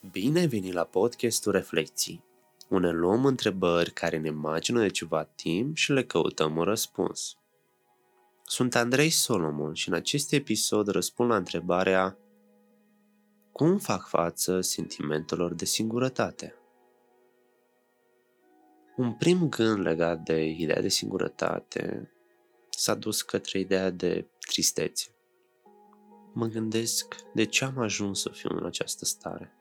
[0.00, 2.24] Bine ai venit la podcastul Reflecții,
[2.68, 7.36] unde luăm întrebări care ne imagină de ceva timp și le căutăm un răspuns.
[8.44, 12.18] Sunt Andrei Solomon și în acest episod răspund la întrebarea
[13.52, 16.54] Cum fac față sentimentelor de singurătate?
[18.96, 22.12] Un prim gând legat de ideea de singurătate
[22.70, 25.14] s-a dus către ideea de tristețe.
[26.32, 29.52] Mă gândesc de ce am ajuns să fiu în această stare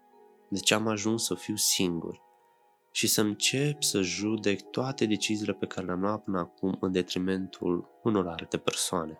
[0.49, 2.21] de ce am ajuns să fiu singur
[2.91, 7.99] și să încep să judec toate deciziile pe care le-am luat până acum în detrimentul
[8.03, 9.19] unor alte persoane.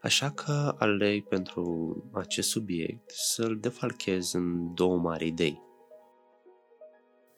[0.00, 5.62] Așa că aleg pentru acest subiect să-l defalchez în două mari idei.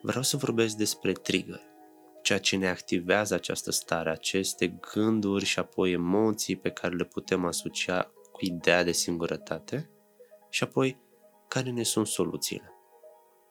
[0.00, 1.60] Vreau să vorbesc despre trigger,
[2.22, 7.44] ceea ce ne activează această stare, aceste gânduri și apoi emoții pe care le putem
[7.44, 9.90] asocia cu ideea de singurătate
[10.48, 11.05] și apoi
[11.48, 12.72] care ne sunt soluțiile.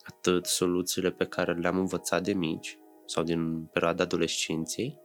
[0.03, 4.99] Atât soluțiile pe care le-am învățat de mici sau din perioada adolescenței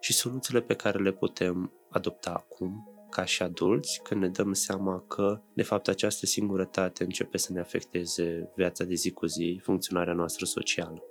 [0.00, 5.04] și soluțiile pe care le putem adopta acum ca și adulți când ne dăm seama
[5.08, 10.12] că, de fapt, această singurătate începe să ne afecteze viața de zi cu zi, funcționarea
[10.12, 11.02] noastră socială.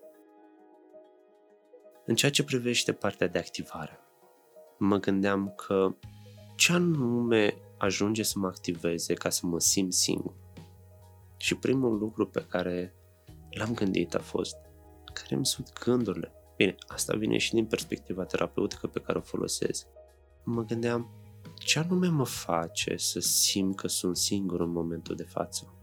[2.06, 4.00] În ceea ce privește partea de activare,
[4.78, 5.96] mă gândeam că
[6.56, 10.43] ce anume ajunge să mă activeze ca să mă simt singur.
[11.44, 12.96] Și primul lucru pe care
[13.50, 14.56] l-am gândit a fost
[15.14, 16.32] care îmi sunt gândurile.
[16.56, 19.88] Bine, asta vine și din perspectiva terapeutică pe care o folosesc.
[20.44, 21.10] Mă gândeam
[21.58, 25.74] ce anume mă face să simt că sunt singur în momentul de față.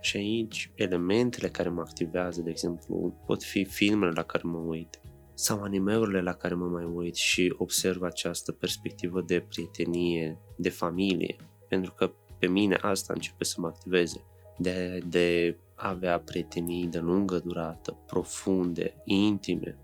[0.00, 5.00] Și aici, elementele care mă activează, de exemplu, pot fi filmele la care mă uit
[5.34, 11.36] sau animeurile la care mă mai uit și observ această perspectivă de prietenie, de familie,
[11.68, 14.24] pentru că pe mine asta începe să mă activeze
[14.56, 19.78] de, de a avea prietenii de lungă durată, profunde, intime,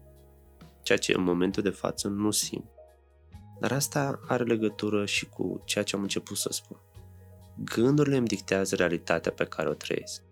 [0.82, 2.70] ceea ce în momentul de față nu simt.
[3.60, 6.76] Dar asta are legătură și cu ceea ce am început să spun.
[7.64, 10.22] Gândurile îmi dictează realitatea pe care o trăiesc.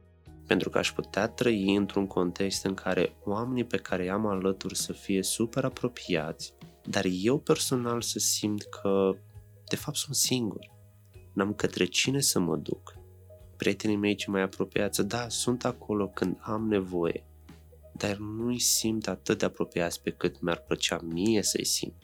[0.46, 4.92] Pentru că aș putea trăi într-un context în care oamenii pe care i-am alături să
[4.92, 9.16] fie super apropiați, dar eu personal să simt că
[9.68, 10.70] de fapt sunt singur.
[11.32, 12.99] N-am către cine să mă duc
[13.60, 17.24] prietenii mei cei mai apropiați, da, sunt acolo când am nevoie,
[17.92, 21.94] dar nu-i simt atât de apropiați pe cât mi-ar plăcea mie să-i simt.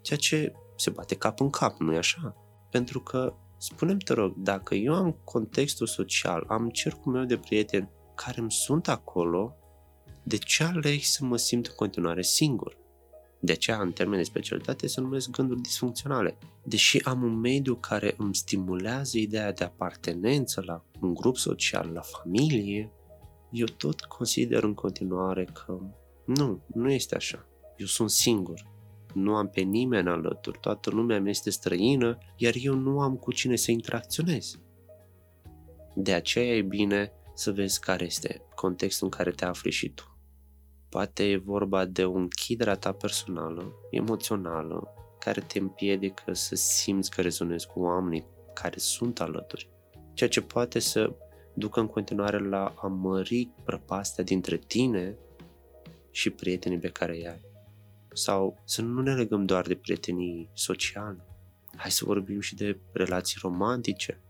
[0.00, 2.36] Ceea ce se bate cap în cap, nu-i așa?
[2.70, 7.90] Pentru că, spunem te rog, dacă eu am contextul social, am cercul meu de prieteni
[8.14, 9.56] care îmi sunt acolo,
[10.22, 12.76] de ce aleg să mă simt în continuare singur?
[13.46, 16.38] De aceea, în termeni de specialitate, se numesc gânduri disfuncționale.
[16.62, 22.00] Deși am un mediu care îmi stimulează ideea de apartenență la un grup social, la
[22.00, 22.92] familie,
[23.50, 25.78] eu tot consider în continuare că
[26.24, 27.46] nu, nu este așa.
[27.76, 28.66] Eu sunt singur.
[29.14, 33.32] Nu am pe nimeni alături, toată lumea mi este străină, iar eu nu am cu
[33.32, 34.58] cine să interacționez.
[35.94, 40.15] De aceea e bine să vezi care este contextul în care te afli și tu.
[40.88, 44.88] Poate e vorba de o închidere a ta personală, emoțională,
[45.18, 49.70] care te împiedică să simți că rezonezi cu oamenii care sunt alături.
[50.14, 51.12] Ceea ce poate să
[51.54, 55.16] ducă în continuare la a mări prăpastea dintre tine
[56.10, 57.40] și prietenii pe care îi ai.
[58.12, 61.24] Sau să nu ne legăm doar de prietenii sociale.
[61.76, 64.20] Hai să vorbim și de relații romantice.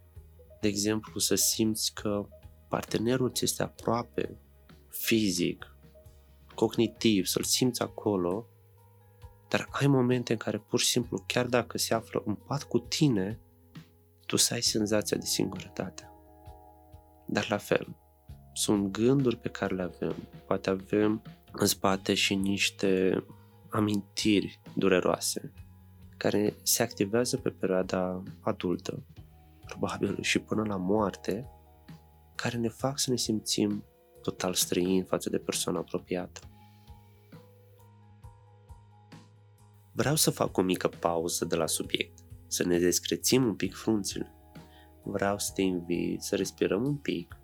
[0.60, 2.26] De exemplu, să simți că
[2.68, 4.38] partenerul ți este aproape,
[4.88, 5.75] fizic,
[6.56, 8.46] cognitiv, să-l simți acolo,
[9.48, 12.78] dar ai momente în care pur și simplu, chiar dacă se află în pat cu
[12.78, 13.40] tine,
[14.26, 16.10] tu să ai senzația de singurătate.
[17.26, 17.96] Dar la fel,
[18.52, 20.14] sunt gânduri pe care le avem.
[20.46, 21.22] Poate avem
[21.52, 23.24] în spate și niște
[23.70, 25.52] amintiri dureroase
[26.16, 29.02] care se activează pe perioada adultă,
[29.66, 31.50] probabil și până la moarte,
[32.34, 33.84] care ne fac să ne simțim
[34.26, 36.40] total străin față de persoana apropiată.
[39.92, 44.34] Vreau să fac o mică pauză de la subiect, să ne descrețim un pic frunțile.
[45.04, 47.36] Vreau să te invit să respirăm un pic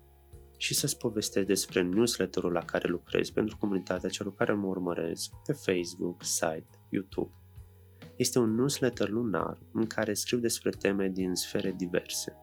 [0.57, 5.53] și să-ți povestesc despre newsletterul la care lucrez pentru comunitatea celor care mă urmăresc pe
[5.53, 7.33] Facebook, site, YouTube.
[8.15, 12.37] Este un newsletter lunar în care scriu despre teme din sfere diverse,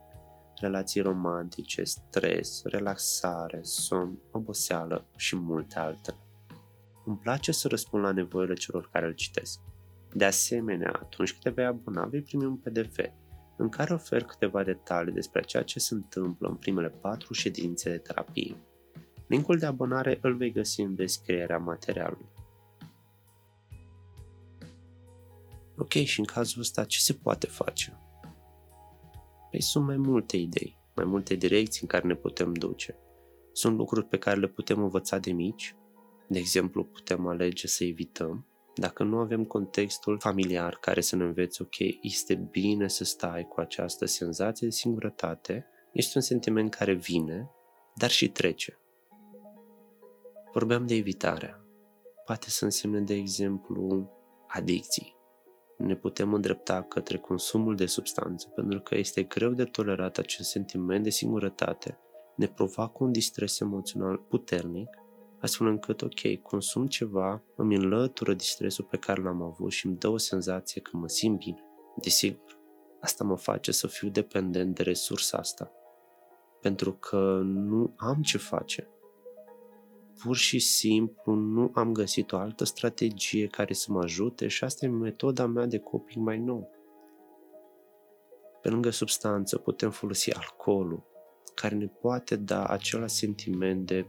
[0.60, 6.16] relații romantice, stres, relaxare, somn, oboseală și multe altele.
[7.04, 9.60] Îmi place să răspund la nevoile celor care îl citesc.
[10.14, 12.98] De asemenea, atunci când te vei abona, vei primi un PDF
[13.56, 17.98] în care ofer câteva detalii despre ceea ce se întâmplă în primele patru ședințe de
[17.98, 18.56] terapie.
[19.26, 22.28] Linkul de abonare îl vei găsi în descrierea materialului.
[25.76, 28.09] Ok, și în cazul ăsta ce se poate face?
[29.50, 32.98] Păi sunt mai multe idei, mai multe direcții în care ne putem duce.
[33.52, 35.74] Sunt lucruri pe care le putem învăța de mici,
[36.28, 38.46] de exemplu, putem alege să evităm.
[38.74, 43.60] Dacă nu avem contextul familiar care să ne învețe, ok, este bine să stai cu
[43.60, 47.50] această senzație de singurătate, este un sentiment care vine,
[47.94, 48.78] dar și trece.
[50.52, 51.64] Vorbeam de evitarea.
[52.24, 54.10] Poate să însemne, de exemplu,
[54.48, 55.16] adicții.
[55.80, 61.02] Ne putem îndrepta către consumul de substanțe pentru că este greu de tolerat acest sentiment
[61.04, 61.98] de singurătate.
[62.36, 64.88] Ne provoacă un distres emoțional puternic,
[65.38, 70.08] astfel încât, ok, consum ceva, îmi înlătură distresul pe care l-am avut și îmi dă
[70.08, 71.64] o senzație că mă simt bine.
[72.02, 72.58] Desigur,
[73.00, 75.72] asta mă face să fiu dependent de resursa asta.
[76.60, 78.88] Pentru că nu am ce face
[80.22, 84.86] pur și simplu nu am găsit o altă strategie care să mă ajute și asta
[84.86, 86.70] e metoda mea de coping mai nou.
[88.62, 91.02] Pe lângă substanță putem folosi alcoolul,
[91.54, 94.06] care ne poate da acela sentiment de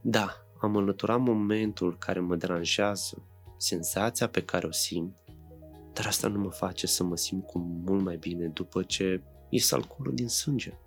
[0.00, 3.22] da, am înlăturat momentul care mă deranjează,
[3.56, 5.16] senzația pe care o simt,
[5.92, 9.72] dar asta nu mă face să mă simt cu mult mai bine după ce ies
[9.72, 10.78] alcoolul din sânge.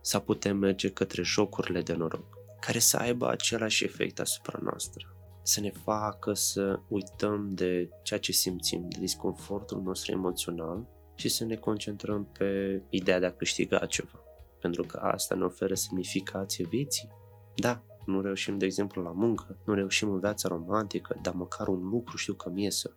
[0.00, 5.14] Să putem merge către jocurile de noroc care să aibă același efect asupra noastră.
[5.42, 11.44] Să ne facă să uităm de ceea ce simțim, de disconfortul nostru emoțional și să
[11.44, 14.24] ne concentrăm pe ideea de a câștiga ceva.
[14.60, 17.08] Pentru că asta ne oferă semnificație vieții.
[17.54, 21.88] Da, nu reușim, de exemplu, la muncă, nu reușim în viața romantică, dar măcar un
[21.88, 22.90] lucru știu că mi să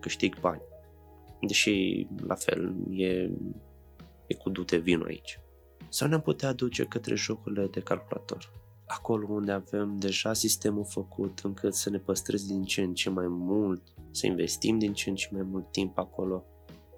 [0.00, 0.62] câștig bani.
[1.40, 3.30] Deși, la fel, e,
[4.26, 5.40] e cu dute vin aici.
[5.88, 8.50] Sau ne-am putea duce către jocurile de calculator
[8.88, 13.26] acolo unde avem deja sistemul făcut încât să ne păstrezi din ce în ce mai
[13.28, 16.44] mult, să investim din ce în ce mai mult timp acolo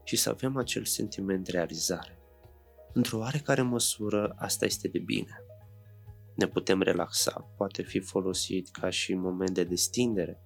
[0.04, 2.18] și să avem acel sentiment de realizare.
[2.92, 5.44] Într-o oarecare măsură, asta este de bine.
[6.34, 10.42] Ne putem relaxa, poate fi folosit ca și moment de destindere,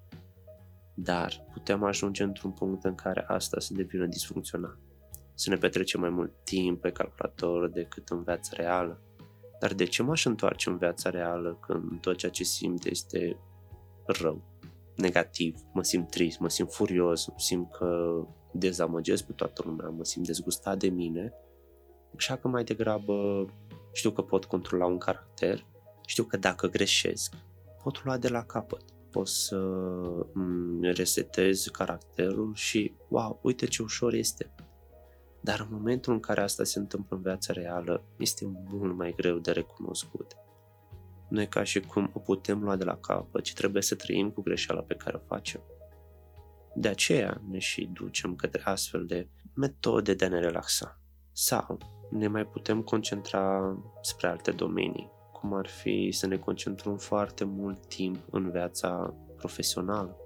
[0.94, 4.78] dar putem ajunge într-un punct în care asta să devină disfuncțional.
[5.34, 9.00] Să ne petrecem mai mult timp pe calculator decât în viața reală,
[9.60, 13.36] dar de ce m-aș întoarce în viața reală când tot ceea ce simt este
[14.06, 14.42] rău,
[14.96, 18.20] negativ, mă simt trist, mă simt furios, mă simt că
[18.52, 21.32] dezamăgesc pe toată lumea, mă simt dezgustat de mine,
[22.16, 23.46] așa că mai degrabă
[23.92, 25.66] știu că pot controla un caracter,
[26.06, 27.34] știu că dacă greșesc,
[27.82, 29.60] pot lua de la capăt, pot să
[30.80, 34.54] resetez caracterul și, wow, uite ce ușor este.
[35.44, 39.38] Dar în momentul în care asta se întâmplă în viața reală, este mult mai greu
[39.38, 40.36] de recunoscut.
[41.28, 44.30] Nu e ca și cum o putem lua de la capăt, ci trebuie să trăim
[44.30, 45.60] cu greșeala pe care o facem.
[46.74, 51.00] De aceea ne și ducem către astfel de metode de a ne relaxa.
[51.32, 51.78] Sau
[52.10, 57.86] ne mai putem concentra spre alte domenii, cum ar fi să ne concentrăm foarte mult
[57.86, 60.18] timp în viața profesională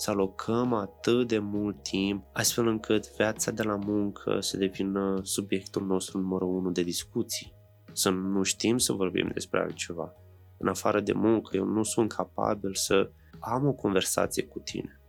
[0.00, 5.86] să alocăm atât de mult timp, astfel încât viața de la muncă să devină subiectul
[5.86, 7.54] nostru numărul unu de discuții.
[7.92, 10.12] Să nu știm să vorbim despre altceva.
[10.58, 15.00] În afară de muncă, eu nu sunt capabil să am o conversație cu tine.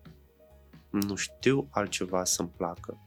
[0.90, 3.00] Nu știu altceva să-mi placă.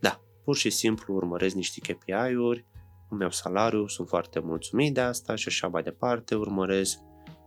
[0.00, 2.66] Da, pur și simplu urmăresc niște KPI-uri,
[3.08, 6.98] îmi iau salariu, sunt foarte mulțumit de asta și așa mai departe, urmăresc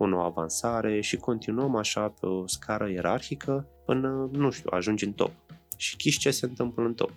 [0.03, 5.11] o nouă avansare și continuăm așa pe o scară ierarhică până, nu știu, ajungi în
[5.11, 5.31] top.
[5.77, 7.11] Și chiși ce se întâmplă în top.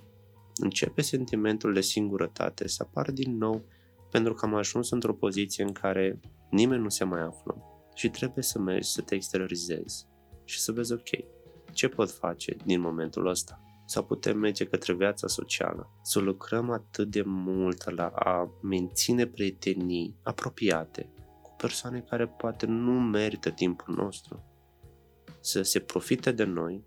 [0.55, 3.63] Începe sentimentul de singurătate să apară din nou
[4.11, 6.21] pentru că am ajuns într-o poziție în care
[6.51, 7.57] nimeni nu se mai află
[7.95, 10.07] și trebuie să mergi să te exteriorizezi
[10.45, 11.09] și să vezi, ok,
[11.73, 13.61] ce pot face din momentul ăsta?
[13.87, 20.17] Sau putem merge către viața socială, să lucrăm atât de mult la a menține prietenii
[20.23, 21.12] apropiate,
[21.63, 24.45] persoane care poate nu merită timpul nostru.
[25.41, 26.85] Să se profite de noi,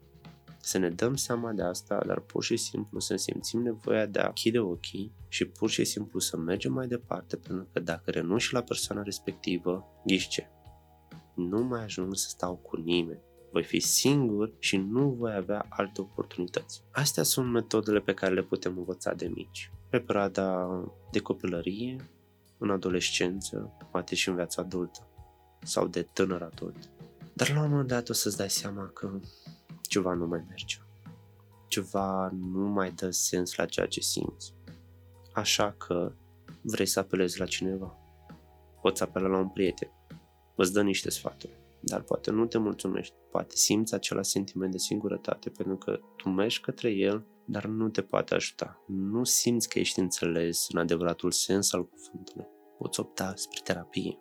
[0.57, 4.31] să ne dăm seama de asta, dar pur și simplu să simțim nevoia de a
[4.31, 8.61] chide ochii și pur și simplu să mergem mai departe, pentru că dacă renunți la
[8.61, 10.47] persoana respectivă, ghiși ce?
[11.35, 13.21] Nu mai ajung să stau cu nimeni.
[13.51, 16.83] Voi fi singur și nu voi avea alte oportunități.
[16.91, 19.71] Astea sunt metodele pe care le putem învăța de mici.
[19.89, 20.69] Pe perioada
[21.11, 21.95] de copilărie,
[22.57, 25.07] în adolescență, poate și în viața adultă
[25.63, 26.89] sau de tânăr adult.
[27.33, 29.19] Dar la un moment dat o să-ți dai seama că
[29.81, 30.77] ceva nu mai merge.
[31.67, 34.53] Ceva nu mai dă sens la ceea ce simți.
[35.33, 36.11] Așa că
[36.61, 37.97] vrei să apelezi la cineva.
[38.81, 39.89] Poți apela la un prieten.
[40.55, 45.49] îți dă niște sfaturi, dar poate nu te mulțumești, poate simți acela sentiment de singurătate
[45.49, 48.83] pentru că tu mergi către el, dar nu te poate ajuta.
[48.87, 52.47] Nu simți că ești înțeles în adevăratul sens al cuvântului.
[52.77, 54.19] Poți opta spre terapie.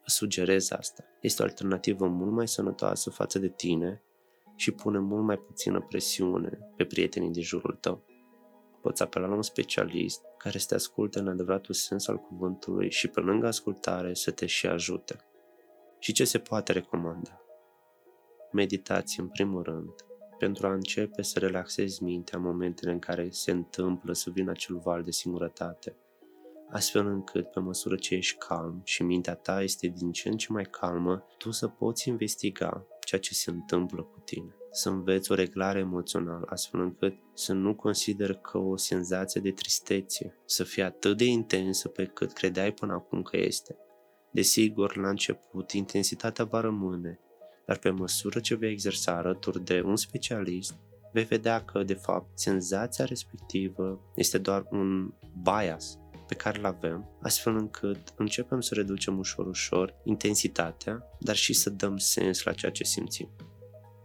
[0.00, 1.04] Vă sugerez asta.
[1.20, 4.02] Este o alternativă mult mai sănătoasă față de tine
[4.56, 8.04] și pune mult mai puțină presiune pe prietenii din jurul tău.
[8.80, 13.08] Poți apela la un specialist care să te asculte în adevăratul sens al cuvântului și
[13.08, 15.16] pe lângă ascultare să te și ajute.
[15.98, 17.40] Și ce se poate recomanda?
[18.52, 19.94] Meditație în primul rând,
[20.44, 24.78] pentru a începe să relaxezi mintea în momentele în care se întâmplă să vină acel
[24.78, 25.96] val de singurătate,
[26.70, 30.52] astfel încât, pe măsură ce ești calm și mintea ta este din ce în ce
[30.52, 34.54] mai calmă, tu să poți investiga ceea ce se întâmplă cu tine.
[34.70, 40.38] Să înveți o reglare emoțională, astfel încât să nu consider că o senzație de tristețe
[40.44, 43.76] să fie atât de intensă pe cât credeai până acum că este.
[44.30, 47.20] Desigur, la început, intensitatea va rămâne,
[47.66, 50.74] dar pe măsură ce vei exersa alături de un specialist,
[51.12, 57.08] vei vedea că, de fapt, senzația respectivă este doar un bias pe care îl avem,
[57.22, 62.72] astfel încât începem să reducem ușor, ușor intensitatea, dar și să dăm sens la ceea
[62.72, 63.28] ce simțim.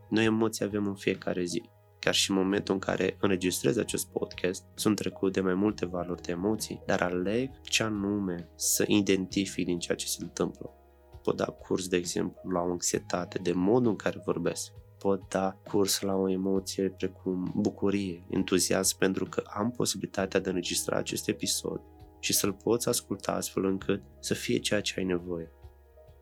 [0.10, 1.64] Noi emoții avem în fiecare zi.
[2.00, 6.22] Chiar și în momentul în care înregistrez acest podcast, sunt trecut de mai multe valori
[6.22, 10.79] de emoții, dar aleg ce anume să identific din ceea ce se întâmplă.
[11.24, 14.72] Pot da curs, de exemplu, la o anxietate, de modul în care vorbesc.
[14.98, 20.50] Pot da curs la o emoție precum bucurie, entuziasm, pentru că am posibilitatea de a
[20.50, 21.82] înregistra acest episod
[22.20, 25.52] și să-l poți asculta astfel încât să fie ceea ce ai nevoie.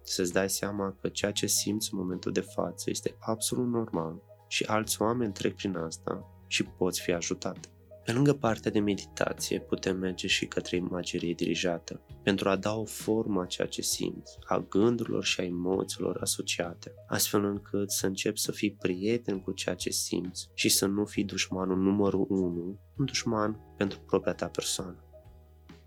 [0.02, 4.64] Să-ți dai seama că ceea ce simți în momentul de față este absolut normal și
[4.64, 7.70] alți oameni trec prin asta și poți fi ajutat.
[8.08, 12.86] Pe lângă partea de meditație, putem merge și către imagerie dirijată, pentru a da o
[12.86, 18.40] formă a ceea ce simți, a gândurilor și a emoțiilor asociate, astfel încât să începi
[18.40, 23.06] să fii prieten cu ceea ce simți și să nu fii dușmanul numărul unu, un
[23.06, 25.04] dușman pentru propria ta persoană.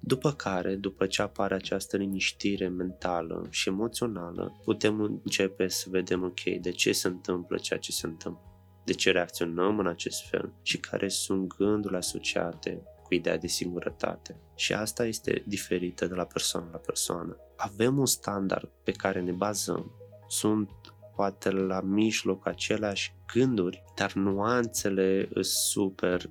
[0.01, 6.43] După care, după ce apare această liniștire mentală și emoțională, putem începe să vedem, ok,
[6.61, 8.50] de ce se întâmplă ceea ce se întâmplă,
[8.91, 14.37] de ce reacționăm în acest fel și care sunt gândurile asociate cu ideea de singurătate.
[14.55, 17.37] Și asta este diferită de la persoană la persoană.
[17.57, 19.93] Avem un standard pe care ne bazăm.
[20.29, 20.71] Sunt
[21.15, 26.31] poate la mijloc aceleași gânduri, dar nuanțele sunt super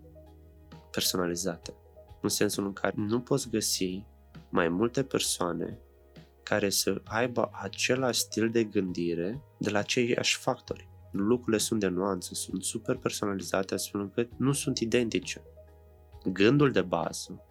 [0.91, 1.73] personalizate
[2.21, 4.03] în sensul în care nu poți găsi
[4.49, 5.79] mai multe persoane
[6.43, 10.88] care să aibă același stil de gândire de la aceiași factori.
[11.11, 15.41] Lucrurile sunt de nuanță, sunt super personalizate astfel încât nu sunt identice.
[16.31, 17.43] Gândul de bază,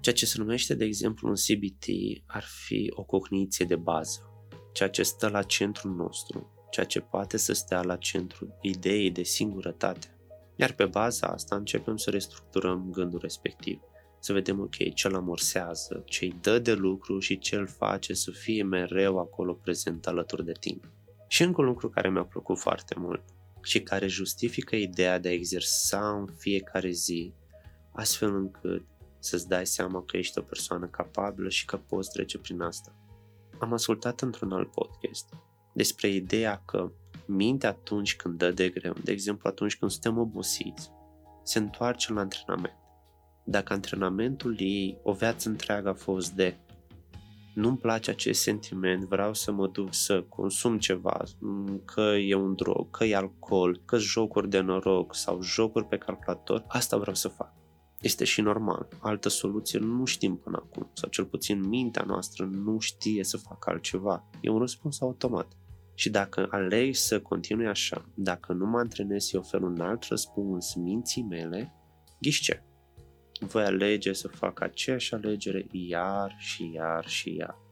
[0.00, 1.86] ceea ce se numește, de exemplu, un CBT,
[2.26, 4.20] ar fi o cogniție de bază,
[4.72, 9.22] ceea ce stă la centrul nostru, ceea ce poate să stea la centrul ideii de
[9.22, 10.18] singurătate.
[10.56, 13.80] Iar pe baza asta începem să restructurăm gândul respectiv
[14.24, 18.62] să vedem, ok, ce-l amorsează, ce-i dă de lucru și ce îl face să fie
[18.62, 20.93] mereu acolo prezent alături de tine.
[21.34, 23.22] Și încă un lucru care mi-a plăcut foarte mult
[23.62, 27.32] și care justifică ideea de a exersa în fiecare zi,
[27.92, 28.84] astfel încât
[29.18, 32.94] să-ți dai seama că ești o persoană capabilă și că poți trece prin asta.
[33.58, 35.28] Am ascultat într-un alt podcast
[35.72, 36.92] despre ideea că
[37.26, 40.90] mintea atunci când dă de greu, de exemplu atunci când suntem obosiți,
[41.42, 42.78] se întoarce la antrenament
[43.44, 46.56] dacă antrenamentul ei o viață întreagă a fost de
[47.54, 51.22] nu-mi place acest sentiment, vreau să mă duc să consum ceva,
[51.84, 56.64] că e un drog, că e alcool, că jocuri de noroc sau jocuri pe calculator,
[56.68, 57.52] asta vreau să fac.
[58.00, 58.88] Este și normal.
[59.00, 63.70] Altă soluție nu știm până acum, sau cel puțin mintea noastră nu știe să facă
[63.70, 64.28] altceva.
[64.40, 65.52] E un răspuns automat.
[65.94, 70.74] Și dacă aleg să continui așa, dacă nu mă antrenez și ofer un alt răspuns
[70.74, 71.74] minții mele,
[72.20, 72.62] ghiși ce?
[73.46, 77.62] Voi alege să fac aceeași alegere iar și iar și iar.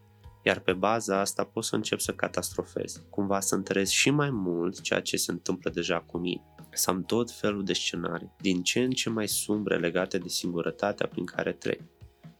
[0.44, 4.80] Iar pe baza asta pot să încep să catastrofez, cumva să întăresc și mai mult
[4.80, 6.42] ceea ce se întâmplă deja cu mine.
[6.72, 11.06] Să am tot felul de scenarii, din ce în ce mai sumbre legate de singurătatea
[11.06, 11.80] prin care trec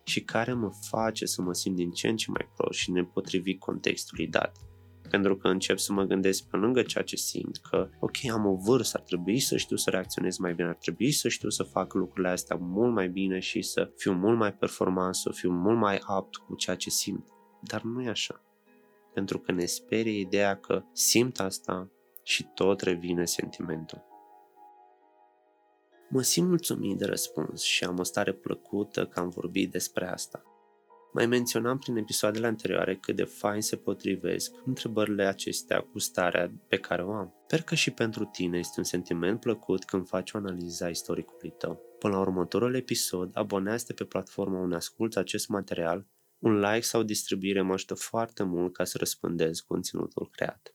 [0.05, 3.59] și care mă face să mă simt din ce în ce mai prost și nepotrivit
[3.59, 4.57] contextului dat
[5.13, 8.55] pentru că încep să mă gândesc pe lângă ceea ce simt, că ok, am o
[8.55, 11.93] vârstă, ar trebui să știu să reacționez mai bine, ar trebui să știu să fac
[11.93, 16.01] lucrurile astea mult mai bine și să fiu mult mai performant, să fiu mult mai
[16.07, 17.29] apt cu ceea ce simt.
[17.61, 18.45] Dar nu e așa.
[19.15, 21.91] Pentru că ne sperie ideea că simt asta
[22.23, 24.05] și tot revine sentimentul.
[26.09, 30.43] Mă simt mulțumit de răspuns și am o stare plăcută că am vorbit despre asta.
[31.13, 36.77] Mai menționam prin episoadele anterioare cât de fain se potrivesc întrebările acestea cu starea pe
[36.77, 37.35] care o am.
[37.47, 41.55] Sper că și pentru tine este un sentiment plăcut când faci o analiză a istoricului
[41.59, 41.81] tău.
[41.99, 46.07] Până la următorul episod, abonează-te pe platforma unde asculți acest material,
[46.39, 50.75] un like sau distribuire mă ajută foarte mult ca să răspândez conținutul creat.